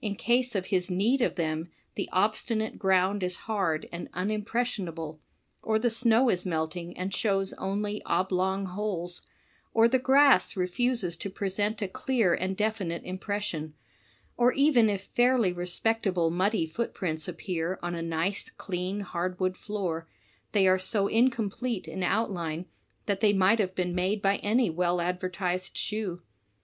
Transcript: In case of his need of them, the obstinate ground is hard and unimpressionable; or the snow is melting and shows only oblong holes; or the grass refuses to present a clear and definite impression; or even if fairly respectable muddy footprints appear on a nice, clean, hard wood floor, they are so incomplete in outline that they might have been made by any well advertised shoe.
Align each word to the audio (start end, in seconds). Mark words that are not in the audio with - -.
In 0.00 0.14
case 0.14 0.54
of 0.54 0.68
his 0.68 0.90
need 0.90 1.20
of 1.20 1.34
them, 1.34 1.68
the 1.94 2.08
obstinate 2.10 2.78
ground 2.78 3.22
is 3.22 3.40
hard 3.44 3.86
and 3.92 4.08
unimpressionable; 4.14 5.20
or 5.60 5.78
the 5.78 5.90
snow 5.90 6.30
is 6.30 6.46
melting 6.46 6.96
and 6.96 7.12
shows 7.12 7.52
only 7.52 8.02
oblong 8.04 8.64
holes; 8.64 9.26
or 9.74 9.86
the 9.86 9.98
grass 9.98 10.56
refuses 10.56 11.18
to 11.18 11.28
present 11.28 11.82
a 11.82 11.86
clear 11.88 12.32
and 12.32 12.56
definite 12.56 13.04
impression; 13.04 13.74
or 14.38 14.54
even 14.54 14.88
if 14.88 15.02
fairly 15.14 15.52
respectable 15.52 16.30
muddy 16.30 16.64
footprints 16.64 17.28
appear 17.28 17.78
on 17.82 17.94
a 17.94 18.00
nice, 18.00 18.48
clean, 18.48 19.00
hard 19.00 19.38
wood 19.38 19.54
floor, 19.54 20.08
they 20.52 20.66
are 20.66 20.78
so 20.78 21.08
incomplete 21.08 21.86
in 21.86 22.02
outline 22.02 22.64
that 23.04 23.20
they 23.20 23.34
might 23.34 23.58
have 23.58 23.74
been 23.74 23.94
made 23.94 24.22
by 24.22 24.38
any 24.38 24.70
well 24.70 24.98
advertised 24.98 25.76
shoe. 25.76 26.22